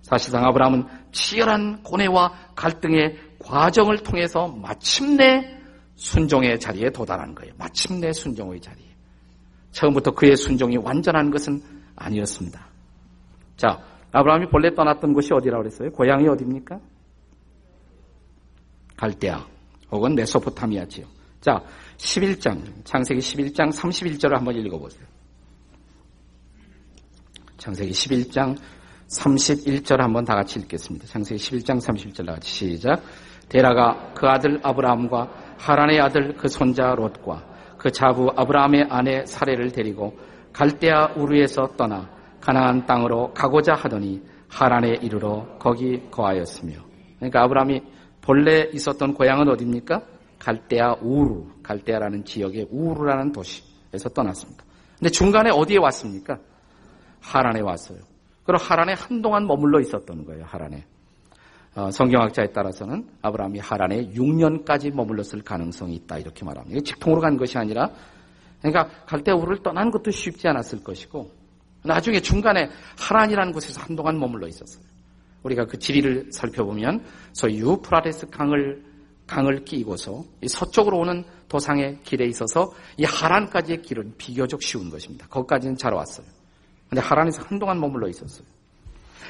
[0.00, 5.60] 사실상 아브라함은 치열한 고뇌와 갈등의 과정을 통해서 마침내
[5.96, 7.54] 순종의 자리에 도달한 거예요.
[7.58, 8.86] 마침내 순종의 자리에.
[9.72, 11.62] 처음부터 그의 순종이 완전한 것은
[11.96, 12.66] 아니었습니다.
[13.56, 15.90] 자, 아브라함이 본래 떠났던 곳이 어디라고 그랬어요?
[15.92, 16.78] 고향이 어디입니까?
[18.96, 19.46] 갈대아
[19.90, 21.06] 혹은 메소포타미아 지요.
[21.40, 21.62] 자,
[21.96, 25.04] 11장, 창세기 11장 31절을 한번 읽어보세요.
[27.58, 28.56] 창세기 11장
[29.08, 31.06] 31절 한번 다 같이 읽겠습니다.
[31.06, 33.02] 창세기 11장 31절 다 같이 시작.
[33.52, 37.42] 데라가 그 아들 아브라함과 하란의 아들 그 손자 롯과
[37.76, 40.16] 그 자부 아브라함의 아내 사례를 데리고
[40.52, 42.08] 갈대아 우르에서 떠나
[42.40, 46.72] 가나안 땅으로 가고자 하더니 하란에 이르러 거기 거하였으며
[47.16, 47.82] 그러니까 아브라함이
[48.22, 50.02] 본래 있었던 고향은 어디입니까?
[50.38, 54.64] 갈대아 우르, 갈대아라는 지역의 우르라는 도시에서 떠났습니다.
[54.98, 56.38] 근데 중간에 어디에 왔습니까?
[57.20, 57.98] 하란에 왔어요.
[58.44, 60.44] 그리고 하란에 한동안 머물러 있었던 거예요.
[60.44, 60.84] 하란에.
[61.74, 66.80] 어, 성경학자에 따라서는 아브라함이 하란에 6년까지 머물렀을 가능성이 있다 이렇게 말합니다.
[66.82, 67.90] 직통으로 간 것이 아니라
[68.60, 71.30] 그러니까 갈대우를 떠난 것도 쉽지 않았을 것이고
[71.84, 74.84] 나중에 중간에 하란이라는 곳에서 한동안 머물러 있었어요.
[75.42, 78.84] 우리가 그 지리를 살펴보면 소위 유프라데스 강을
[79.26, 85.26] 강을 끼고서 서쪽으로 오는 도상의 길에 있어서 이 하란까지의 길은 비교적 쉬운 것입니다.
[85.28, 86.26] 거기까지는 잘 왔어요.
[86.88, 88.46] 근데 하란에서 한동안 머물러 있었어요.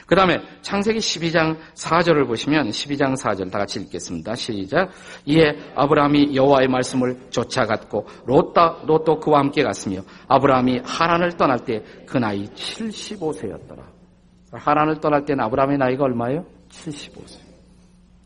[0.07, 4.35] 그 다음에 창세기 12장 4절을 보시면 12장 4절 다 같이 읽겠습니다.
[4.35, 4.91] 시작.
[5.27, 12.19] 이에 아브라함이 여호와의 말씀을 쫓아갔고 롯다 롯도 그와 함께 갔으며 아브라함이 하란을 떠날 때 그
[12.19, 13.83] 나이 75세였더라.
[14.53, 16.45] 하란을 떠날 때는 아브라함의 나이가 얼마예요?
[16.71, 17.41] 75세.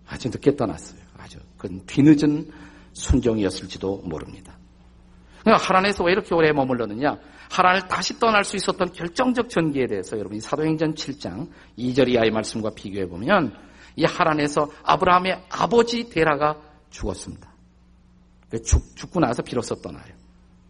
[0.09, 1.01] 아주 늦게 떠났어요.
[1.19, 2.51] 아주 그건 뒤늦은
[2.93, 4.59] 순종이었을지도 모릅니다.
[5.41, 7.17] 그러니까 하란에서 왜 이렇게 오래 머물렀느냐?
[7.51, 13.07] 하란을 다시 떠날 수 있었던 결정적 전기에 대해서 여러분이 사도행전 7장 2절 이하의 말씀과 비교해
[13.07, 13.55] 보면
[13.97, 16.57] 이 하란에서 아브라함의 아버지 데라가
[16.91, 17.51] 죽었습니다.
[18.51, 20.05] 그 죽, 죽고 나서 비로소 떠나요.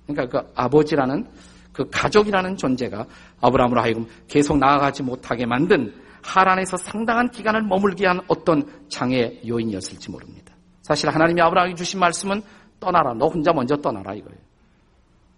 [0.07, 1.27] 그러니까 그 아버지라는
[1.73, 3.07] 그 가족이라는 존재가
[3.41, 10.55] 아브라함으로 하여금 계속 나아가지 못하게 만든 하란에서 상당한 기간을 머물게 한 어떤 장애 요인이었을지 모릅니다.
[10.83, 12.43] 사실 하나님이 아브라함에게 주신 말씀은
[12.81, 13.12] 떠나라.
[13.15, 14.45] 너 혼자 먼저 떠나라 이거예요.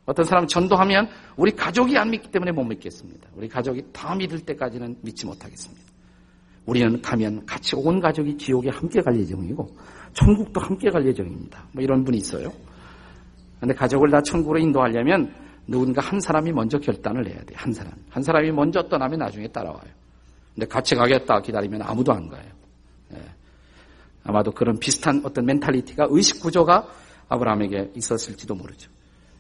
[0.08, 3.28] 어떤 사람은 전도하면 우리 가족이 안 믿기 때문에 못 믿겠습니다.
[3.36, 5.82] 우리 가족이 다 믿을 때까지는 믿지 못하겠습니다.
[6.64, 9.68] 우리는 가면 같이 온 가족이 지옥에 함께 갈 예정이고
[10.14, 11.62] 천국도 함께 갈 예정입니다.
[11.72, 12.50] 뭐 이런 분이 있어요.
[13.60, 15.30] 근데 가족을 다 천국으로 인도하려면
[15.66, 17.54] 누군가 한 사람이 먼저 결단을 해야 돼.
[17.54, 17.92] 한 사람.
[18.08, 19.90] 한 사람이 먼저 떠나면 나중에 따라와요.
[20.54, 22.48] 근데 같이 가겠다 기다리면 아무도 안 가요.
[23.12, 23.18] 예.
[24.24, 26.88] 아마도 그런 비슷한 어떤 mentality가 의식 구조가
[27.28, 28.90] 아브라함에게 있었을지도 모르죠.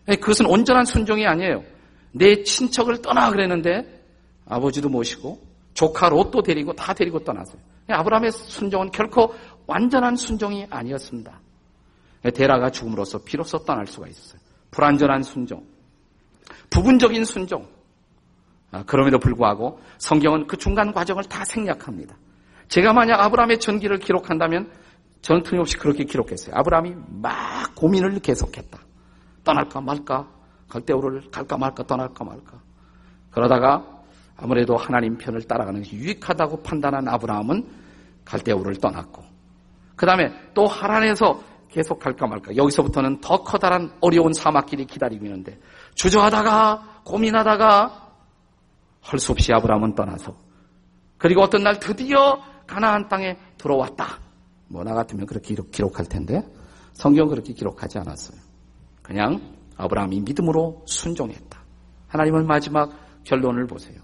[0.08, 1.62] 예, 그것은 온전한 순종이 아니에요.
[2.12, 4.02] 내 친척을 떠나 그랬는데
[4.46, 5.40] 아버지도 모시고
[5.74, 7.60] 조카 롯도 데리고 다 데리고 떠났어요.
[7.90, 9.34] 예, 아브라함의 순종은 결코
[9.66, 11.40] 완전한 순종이 아니었습니다.
[12.34, 14.40] 데라가 죽음으로써 비로소 떠날 수가 있었어요.
[14.70, 15.64] 불완전한 순종,
[16.70, 17.68] 부분적인 순종.
[18.70, 22.16] 아, 그럼에도 불구하고 성경은 그 중간 과정을 다 생략합니다.
[22.68, 24.70] 제가 만약 아브라함의 전기를 기록한다면
[25.22, 26.54] 저는 틀림없이 그렇게 기록했어요.
[26.54, 28.78] 아브라함이 막 고민을 계속했다.
[29.48, 30.28] 떠날까 말까,
[30.68, 32.60] 갈대우를 갈까 말까, 떠날까 말까.
[33.30, 33.82] 그러다가
[34.36, 37.66] 아무래도 하나님 편을 따라가는 것이 유익하다고 판단한 아브라함은
[38.26, 39.24] 갈대우를 떠났고,
[39.96, 42.54] 그 다음에 또 하란에서 계속 갈까 말까.
[42.56, 45.58] 여기서부터는 더 커다란 어려운 사막길이 기다리고 있는데,
[45.94, 48.08] 주저하다가, 고민하다가,
[49.00, 50.36] 할수 없이 아브라함은 떠나서,
[51.16, 54.18] 그리고 어떤 날 드디어 가나안 땅에 들어왔다.
[54.68, 56.42] 뭐 나 같으면 그렇게 기록, 할 텐데
[56.92, 58.47] 성경은 그렇게 기록하지 않았어요.
[59.08, 59.40] 그냥
[59.78, 61.58] 아브라함이 믿음으로 순종했다.
[62.08, 62.90] 하나님은 마지막
[63.24, 63.98] 결론을 보세요.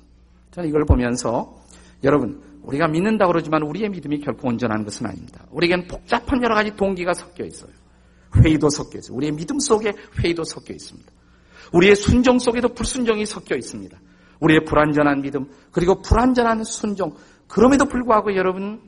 [0.51, 1.55] 저는 이걸 보면서
[2.03, 5.45] 여러분 우리가 믿는다 그러지만 우리의 믿음이 결코 온전한 것은 아닙니다.
[5.51, 7.71] 우리에겐 복잡한 여러 가지 동기가 섞여 있어요.
[8.35, 9.17] 회의도 섞여 있어요.
[9.17, 11.13] 우리의 믿음 속에 회의도 섞여 있습니다.
[11.73, 13.99] 우리의 순종 속에도 불순종이 섞여 있습니다.
[14.41, 17.15] 우리의 불완전한 믿음, 그리고 불완전한 순종.
[17.47, 18.81] 그럼에도 불구하고 여러분,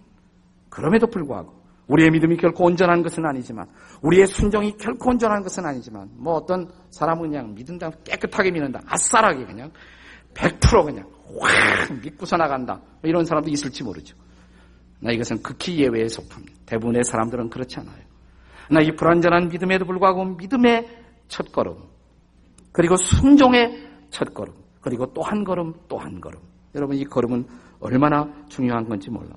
[0.70, 1.52] 그럼에도 불구하고
[1.88, 3.66] 우리의 믿음이 결코 온전한 것은 아니지만,
[4.02, 9.70] 우리의 순종이 결코 온전한 것은 아니지만, 뭐 어떤 사람은 그냥 믿은다, 깨끗하게 믿는다, 아싸라게 그냥,
[10.34, 11.08] 100% 그냥,
[11.40, 12.80] 확 믿고서 나간다.
[13.02, 14.16] 이런 사람도 있을지 모르죠.
[15.00, 16.52] 나 이것은 극히 예외에 속합니다.
[16.66, 18.06] 대부분의 사람들은 그렇지 않아요.
[18.70, 20.88] 나 이 불완전한 믿음에도 불구하고 믿음의
[21.28, 21.76] 첫 걸음,
[22.72, 26.40] 그리고 순종의 첫 걸음, 그리고 또 한 걸음, 또 한 걸음.
[26.74, 27.46] 여러분 이 걸음은
[27.80, 29.34] 얼마나 중요한 건지 몰라요.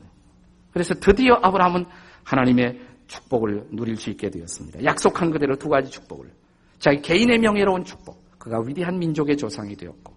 [0.71, 1.85] 그래서 드디어 아브라함은
[2.23, 4.83] 하나님의 축복을 누릴 수 있게 되었습니다.
[4.83, 6.29] 약속한 그대로 두 가지 축복을.
[6.77, 8.37] 자기 개인의 명예로운 축복.
[8.37, 10.13] 그가 위대한 민족의 조상이 되었고.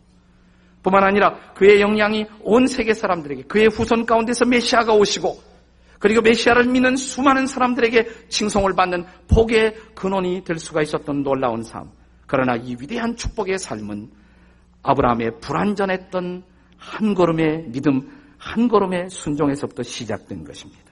[0.83, 5.53] 뿐만 아니라 그의 영향이 온 세계 사람들에게 그의 후손 가운데서 메시아가 오시고
[6.01, 11.91] 그리고 메시아를 믿는 수많은 사람들에게 칭송을 받는 복의 근원이 될 수가 있었던 놀라운 삶.
[12.27, 14.11] 그러나 이 위대한 축복의 삶은
[14.83, 16.43] 아브라함의 불완전했던
[16.77, 20.92] 한 걸음의 믿음, 한 걸음의 순종에서부터 시작된 것입니다.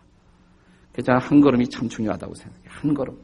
[0.93, 2.69] 그래서 한 걸음이 참 중요하다고 생각해요.
[2.69, 3.17] 한 걸음.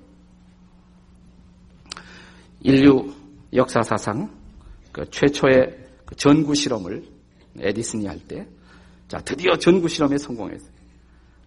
[2.60, 3.12] 인류
[3.52, 4.30] 역사사상
[4.92, 7.04] 그 최초의 그 전구 실험을
[7.58, 8.46] 에디슨이 할 때,
[9.08, 10.70] 자, 드디어 전구 실험에 성공했어요.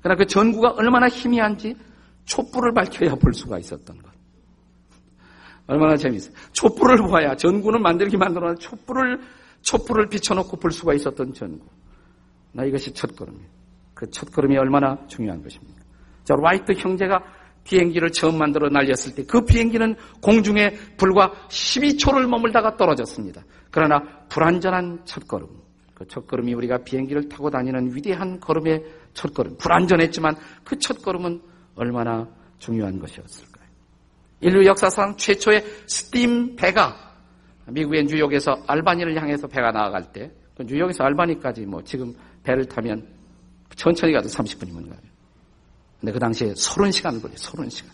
[0.01, 1.75] 그러나 그 전구가 얼마나 희미한지
[2.25, 4.11] 촛불을 밝혀야 볼 수가 있었던 것.
[5.67, 6.33] 얼마나 재미있어요.
[6.53, 9.21] 촛불을 보아야 전구는 만들기 만들어 촛불을
[9.61, 11.65] 촛불을 비춰놓고 볼 수가 있었던 전구.
[12.53, 13.47] 나 이것이 첫 걸음이에요.
[13.93, 15.78] 그 첫 걸음이 얼마나 중요한 것입니까?
[16.29, 17.23] 자, 라이트 형제가
[17.63, 23.43] 비행기를 처음 만들어 날렸을 때 그 비행기는 공중에 불과 12초를 머물다가 떨어졌습니다.
[23.71, 25.47] 그러나 불안전한 첫걸음,
[25.95, 28.83] 그 첫걸음이 우리가 비행기를 타고 다니는 위대한 걸음의
[29.15, 31.41] 첫걸음, 불안전했지만 그 첫걸음은
[31.75, 32.27] 얼마나
[32.59, 33.61] 중요한 것이었을까?
[34.41, 36.95] 인류 역사상 최초의 스팀 배가
[37.65, 42.13] 미국의 뉴욕에서 알바니를 향해서 배가 나아갈 때그 뉴욕에서 알바니까지 뭐 지금
[42.43, 43.07] 배를 타면
[43.75, 45.08] 천천히 가도 30분이면 가요.
[45.99, 47.35] 근데 그 당시에 30시간을 걸려요.
[47.35, 47.87] 30시간.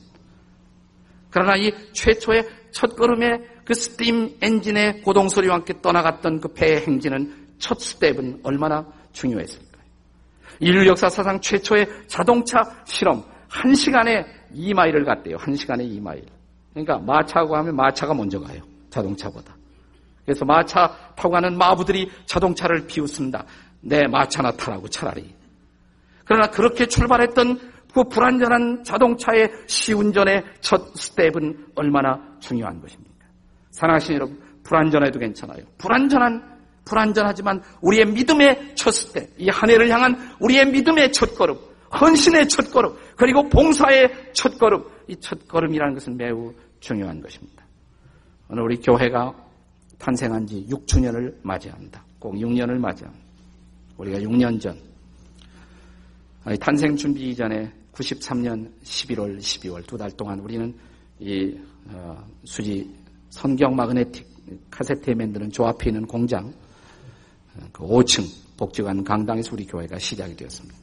[1.30, 7.56] 그러나 이 최초의 첫 걸음의 그 스팀 엔진의 고동 소리와 함께 떠나갔던 그 배의 행진은
[7.58, 9.84] 첫 스텝은 얼마나 중요했을까요?
[10.60, 15.38] 인류 역사 사상 최초의 자동차 실험, 한 시간에 2마일을 갔대요.
[15.38, 16.26] 한 시간에 2마일.
[16.74, 18.62] 그러니까 마차하고 하면 마차가 먼저 가요.
[18.90, 19.56] 자동차보다.
[20.26, 23.46] 그래서 마차 타고 가는 마부들이 자동차를 비웃습니다.
[23.82, 25.34] 내 마차나 타라고 차라리.
[26.26, 33.26] 그러나 그렇게 출발했던 그 불안전한 자동차의 시운전의 첫 스텝은 얼마나 중요한 것입니까?
[33.72, 35.64] 사랑하신 여러분, 불안전해도 괜찮아요.
[35.78, 36.44] 불안전한,
[36.84, 41.56] 불안전하지만 우리의 믿음의 첫 스텝, 이 한 해를 향한 우리의 믿음의 첫 걸음,
[42.02, 47.64] 헌신의 첫 걸음, 그리고 봉사의 첫 걸음, 이 첫 걸음이라는 것은 매우 중요한 것입니다.
[48.50, 49.34] 오늘 우리 교회가
[50.00, 52.04] 탄생한 지 6주년을 맞이합니다.
[52.20, 53.26] 꼭 6년을 맞이합니다.
[53.98, 54.78] 우리가 6년 전,
[56.60, 60.74] 탄생 준비 이전에 93년 11월, 12월 두 달 동안 우리는
[61.20, 62.94] 이 어, 수지
[63.30, 64.28] 성경 마그네틱
[64.70, 66.54] 카세트에 만드는 조 앞에 있는 공장
[67.72, 68.24] 그 5층
[68.58, 70.78] 복지관 강당에서 우리 교회가 시작이 되었습니다.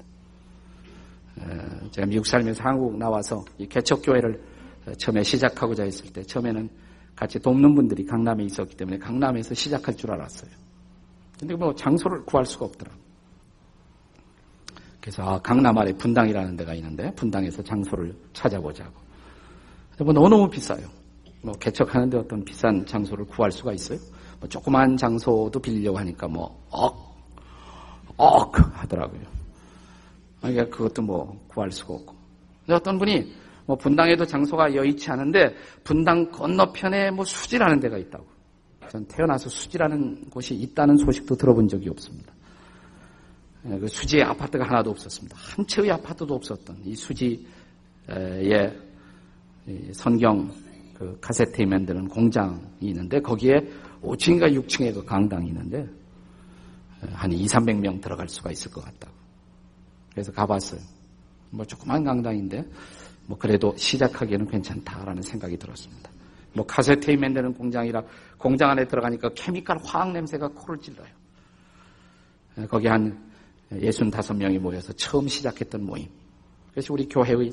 [1.40, 4.42] 어, 제가 미국 살면서 한국 나와서 이 개척교회를
[4.98, 6.68] 처음에 시작하고자 했을 때 처음에는
[7.14, 10.51] 같이 돕는 분들이 강남에 있었기 때문에 강남에서 시작할 줄 알았어요.
[11.38, 13.01] 근데 뭐 장소를 구할 수가 없더라고요.
[15.02, 18.92] 그래서 아, 강남 아래 분당이라는 데가 있는데 분당에서 장소를 찾아보자고.
[19.98, 20.86] 뭐 너무너무 비싸요.
[21.42, 23.98] 뭐 개척하는데 어떤 비싼 장소를 구할 수가 있어요?
[24.38, 27.16] 뭐 조그만 장소도 빌려고 하니까 뭐 억,
[28.16, 29.22] 억 하더라고요.
[30.40, 32.14] 그러니까 그것도 뭐 구할 수가 없고.
[32.70, 33.34] 어떤 분이
[33.66, 38.24] 뭐 분당에도 장소가 여의치 않은데 분당 건너편에 뭐 수지라는 데가 있다고.
[38.88, 42.32] 전 태어나서 수지라는 곳이 있다는 소식도 들어본 적이 없습니다.
[43.66, 45.37] 예, 그 수지에 아파트가 하나도 없었습니다.
[45.38, 47.38] 한 채의 아파트도 없었던 이 수지에
[49.92, 50.53] 선경
[50.94, 53.61] 그 카세트 만드는 공장이 있는데 거기에
[54.03, 55.88] 5층인가 6층에 그 강당이 있는데
[57.12, 59.12] 한 2, 300명 들어갈 수가 있을 것 같다고.
[60.11, 60.81] 그래서 가봤어요.
[61.51, 62.64] 뭐 조그만 강당인데
[63.27, 66.11] 뭐 그래도 시작하기에는 괜찮다라는 생각이 들었습니다.
[66.53, 68.03] 뭐 카세트에 만드는 공장이라
[68.38, 71.09] 공장 안에 들어가니까 케미칼 화학 냄새가 코를 찔러요.
[72.68, 73.31] 거기 한
[73.80, 76.06] 65명이 모여서 처음 시작했던 모임.
[76.72, 77.52] 그래서 우리 교회의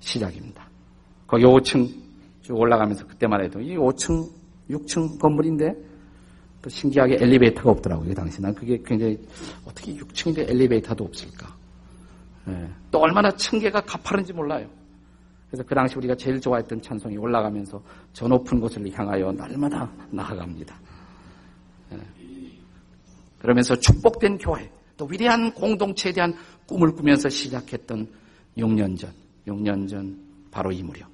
[0.00, 0.68] 시작입니다.
[1.26, 1.88] 거기 5층
[2.42, 4.28] 쭉 올라가면서 그때만 해도 이 5층,
[4.70, 5.74] 6층 건물인데
[6.62, 8.08] 또 신기하게 엘리베이터가 없더라고요.
[8.08, 9.18] 그 당시 난 그게 굉장히
[9.64, 11.54] 어떻게 6층인데 엘리베이터도 없을까.
[12.44, 12.68] 네.
[12.90, 14.68] 또 얼마나 층계가 가파른지 몰라요.
[15.50, 20.78] 그래서 그 당시 우리가 제일 좋아했던 찬송이 올라가면서 저 높은 곳을 향하여 날마다 나아갑니다.
[21.90, 21.98] 네.
[23.38, 24.70] 그러면서 축복된 교회,
[25.00, 26.34] 또 위대한 공동체에 대한
[26.66, 28.06] 꿈을 꾸면서 시작했던
[28.58, 29.10] 6년 전,
[29.46, 30.14] 6년 전
[30.50, 31.08] 바로 이 무렵.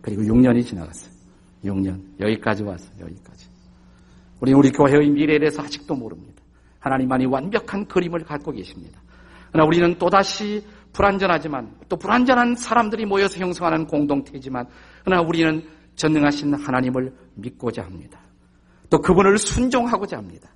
[0.00, 1.12] 그리고 6년이 지나갔어요.
[1.64, 2.00] 6년.
[2.20, 2.92] 여기까지 왔어요.
[3.00, 3.48] 여기까지.
[4.38, 6.40] 우리 우리 교회의 미래에 대해서 아직도 모릅니다.
[6.78, 9.02] 하나님만이 완벽한 그림을 갖고 계십니다.
[9.50, 14.68] 그러나 우리는 또다시 불완전하지만 또 불완전한 사람들이 모여서 형성하는 공동체지만
[15.04, 18.20] 그러나 우리는 전능하신 하나님을 믿고자 합니다.
[18.90, 20.50] 또 그분을 순종하고자 합니다.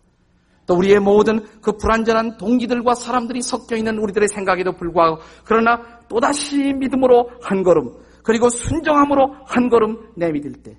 [0.71, 7.29] 또 우리의 모든 그 불완전한 동기들과 사람들이 섞여 있는 우리들의 생각에도 불구하고 그러나 또다시 믿음으로
[7.43, 7.91] 한 걸음
[8.23, 10.77] 그리고 순종함으로 한 걸음 내밀을 때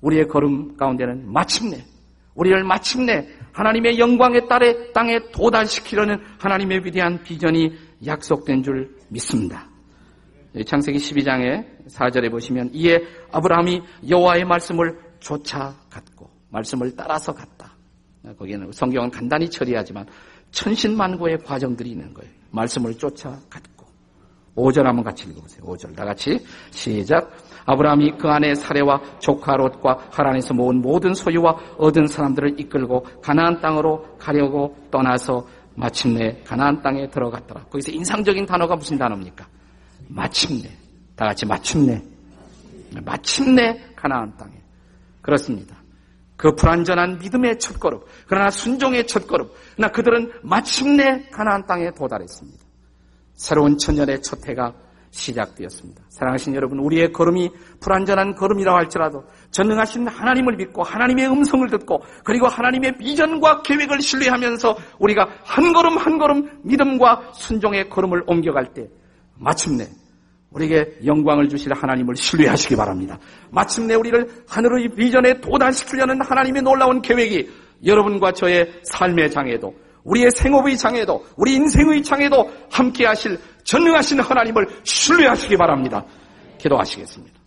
[0.00, 1.78] 우리의 걸음 가운데는 마침내
[2.36, 7.72] 우리를 마침내 하나님의 영광의 딸의 땅에 도달시키려는 하나님의 위대한 비전이
[8.06, 9.66] 약속된 줄 믿습니다.
[10.64, 13.02] 창세기 12장의 4절에 보시면 이에
[13.32, 17.71] 아브라함이 여호와의 말씀을 쫓아갔고 말씀을 따라서 갔다.
[18.38, 20.06] 거기에는 성경은 간단히 처리하지만
[20.50, 22.30] 천신만고의 과정들이 있는 거예요.
[22.50, 23.86] 말씀을 쫓아갔고
[24.56, 25.64] 5절 한번 같이 읽어보세요.
[25.64, 26.38] 5절 다 같이
[26.70, 27.32] 시작.
[27.64, 34.16] 아브라함이 그 안에 사례와 조카 롯과 하란에서 모은 모든 소유와 얻은 사람들을 이끌고 가나안 땅으로
[34.18, 37.64] 가려고 떠나서 마침내 가나안 땅에 들어갔더라.
[37.64, 39.46] 거기서 인상적인 단어가 무슨 단어입니까?
[40.08, 40.70] 마침내.
[41.16, 42.02] 다 같이 마침내.
[43.04, 44.52] 마침내 가나안 땅에.
[45.22, 45.81] 그렇습니다.
[46.42, 52.58] 그 불완전한 믿음의 첫걸음, 그러나 순종의 첫걸음, 그러나 그들은 마침내 가나안 땅에 도달했습니다.
[53.34, 54.74] 새로운 천년의 첫 해가
[55.12, 56.02] 시작되었습니다.
[56.08, 62.96] 사랑하신 여러분, 우리의 걸음이 불완전한 걸음이라고 할지라도 전능하신 하나님을 믿고 하나님의 음성을 듣고 그리고 하나님의
[62.96, 68.88] 비전과 계획을 신뢰하면서 우리가 한 걸음 한 걸음 믿음과 순종의 걸음을 옮겨갈 때
[69.38, 69.86] 마침내
[70.54, 73.18] 우리에게 영광을 주실 하나님을 신뢰하시기 바랍니다.
[73.50, 77.50] 마침내 우리를 하늘의 비전에 도달시키려는 하나님의 놀라운 계획이
[77.84, 85.56] 여러분과 저의 삶의 장에도 우리의 생업의 장에도 우리 인생의 장에도 함께 하실 전능하신 하나님을 신뢰하시기
[85.56, 86.04] 바랍니다.
[86.58, 87.41] 기도하시겠습니다.